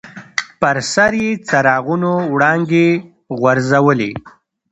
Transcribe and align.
پر 0.59 0.75
سر 0.93 1.11
یې 1.21 1.29
څراغونو 1.47 2.11
وړانګې 2.33 2.87
غورځولې. 3.39 4.11